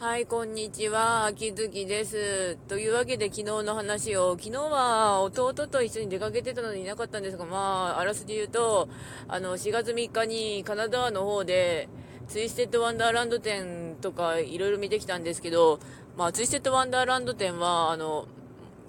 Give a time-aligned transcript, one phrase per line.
[0.00, 1.26] はい、こんにちは。
[1.26, 2.56] 秋月です。
[2.68, 8.88] というわけで昨日の話を、昨日は弟と一緒に出かけてたのにいなかったんですが、まあ、あらすじ言うと、
[9.28, 11.90] あの、4月3日にカナダの方で、
[12.28, 15.80] ツイステッドワンダーランド店とかいろいろ見てきたんですけど、
[16.16, 18.26] まあ、ツイステッドワンダーランド店は、あの、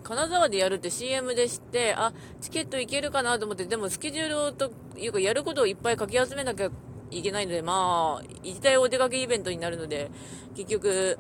[0.04, 6.72] 金沢でやるって CM で知って、あ、チケットいけるかなと思って、でもスケジュールというか、やることをいっぱい書き集めなきゃ
[7.12, 10.10] いけないので、まあ、行きたいお出かけイベントになるので、
[10.56, 11.20] 結局、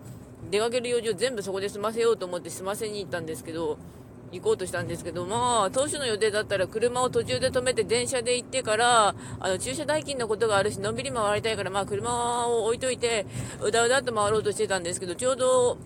[0.50, 3.77] 出かける用事を全部そこで済ませようと思って済ませに行ったんですけど、
[4.31, 13.26] 行こうとしたんですけど、まあ、当初の予定だったら車を途中で止めて電車で行ってから、あの、駐車代金のことがあるし、のんびり回りたいから、まあ、車を置いといて、
[13.62, 15.78] うだうだと回ろうとしてたんですけど、ちょうど、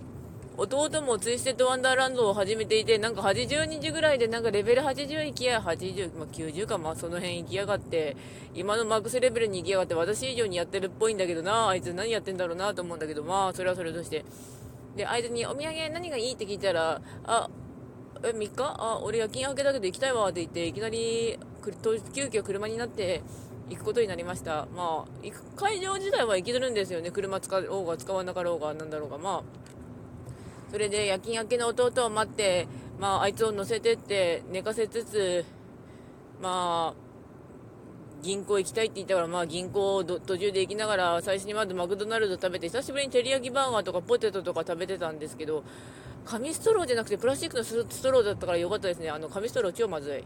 [0.58, 8.16] 弟もツイステッドワンダーランドを始めていて、なんか80日ぐらいでなんかレベル80行きや、80、まあ、90か、まあその辺行きやがって、
[8.54, 14.24] 今のマックスレベルに行きやがって、私以上にやってるっぽいんだけどな、あいつ何やってんだろうなと思うんだけど、まあそれはそれとして。
[14.96, 16.32] で、あいつにお土産何がいい？
[16.34, 17.50] って聞いたら、あ、
[18.24, 21.38] え、3日あ、俺夜勤明けだけど行きたいわって言って、いきなり、
[22.14, 23.22] 急遽車になって、
[23.68, 24.68] 行くことになりました。
[24.76, 27.10] まあ、行く会場自体は行きずるんですよね。
[27.12, 29.18] 車使おうが使わなかろうが、なんだろうが。
[29.18, 29.44] まあ、
[30.76, 32.68] それで夜勤明けの弟を待って、
[33.00, 35.46] まあ、あいつを乗せてって寝かせつつ、
[36.42, 45.64] まあ、銀行行きたいって言ったから、まあ銀行を途中で行きながら、最初にまずマクドナルド食べて、久しぶりに照り焼きバーガーとかポテトとか食べてたんですけど、
[46.26, 49.10] 紙ストローじゃなくてプラスチックのストローだったからよかったですね。
[49.10, 50.24] あの、紙ストロー超まずい。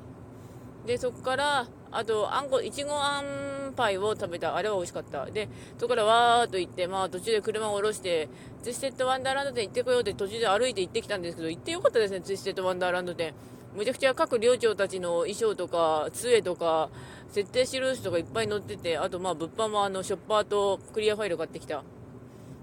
[0.86, 4.56] で、そこから、あと、あんこ、いちごあんパイを食べた。
[4.56, 5.26] あれは美味しかった。
[5.26, 8.30] で、そこからわーっと行って、まあ途中で車を降ろして、
[8.64, 13.34] ツイステッドワンダーランド店行ってこようって途中で歩いて行ってきたんですけど、行ってよかったですね、ツイステッドワンダーランド店。
[13.76, 16.90] むちゃくちゃ各寮長たちの衣装とか、杖とか、
[17.30, 21.84] 設定印とかいっぱい載ってて、あとまあ物販もあの、ショッパーとクリアファイル買ってきた。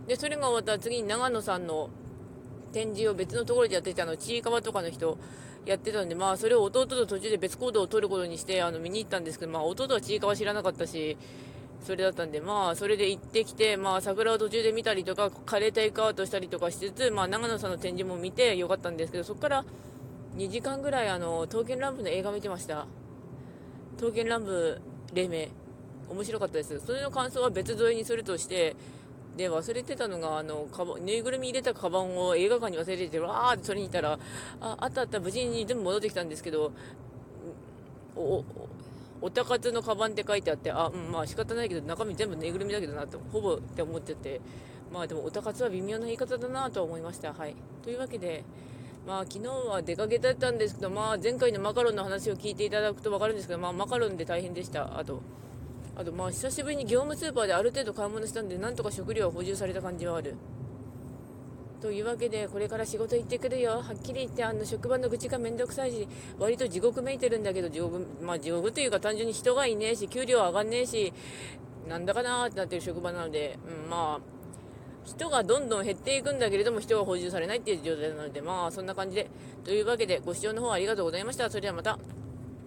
[0.09, 1.91] で、それが終わったら次に長野さんの
[2.73, 5.17] 展示を別のところでやってたの、ちいかわとかの人、
[5.67, 11.19] やってたんで、まあ、それを弟と途中で別行動を取ることにして、あの、見に行ったんですけど、まあ、弟はちいかわ知らなかったし、
[11.85, 19.65] それだったんで、まあ、それで行ってきて、まあ、桜を途中で見たりとか、カレーテイクアウトしたりとかしつつ、まあ、長野さんの展示も見てよかったんですけど、そこから
[20.37, 22.87] 2時間ぐらい、あの、刀剣乱舞の映画見てました。
[23.97, 24.81] 刀剣乱舞、
[25.13, 25.49] 黎明。
[26.09, 26.81] 面白かったです。
[26.81, 28.77] それの感想は別添えにするとして、
[29.37, 34.19] で、忘れてたのが、あの、かばぬいぐるみ入れたカバンを映画館に忘れてて、わーって取りに行ったら、
[34.61, 36.73] あ、あったあった、無事に全部戻ってきたんですけど、
[38.17, 38.45] お、お、
[39.21, 44.41] おたかつのカバンって書いてあって、あ、うん、まあ仕方ないけど、中身全部ぬいぐるみだけどなと、ほぼって思っちゃって、
[44.93, 47.33] まあでも、おたかつは微妙な言い方だなと思いました。
[47.35, 47.55] はい。
[47.83, 48.45] というわけで、
[49.07, 54.99] まあ昨日は出かけだったんですけど、まあ前回のマカロンの話を聞いていただくと分かるんですけど、まあマカロンで大変でした。
[54.99, 55.21] あと、
[55.97, 60.35] あとまあ久しぶりに業務スーパーである程度買い物したんでなんとか食料は補充された感じはある。
[61.81, 63.73] というわけでこれから仕事行ってくるよ。
[63.73, 66.09] はっきり言ってあの職場の愚痴がめんどくさいし
[66.39, 71.13] 割と地獄めいてるんだけど地獄まあ地獄というか単純に人がいねえし給料上がんねえし
[71.89, 74.37] なんだかなーってなってる職場なので、うん、まあ
[75.05, 79.31] 人がどんどん減っていくんだけれども人が補充されないっていう状態なのでまあそんな感じで。
[79.65, 81.49] というわけでご視聴の方ありがとうございました。
[81.49, 81.99] それではまた。